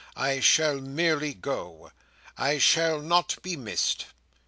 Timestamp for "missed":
3.55-4.07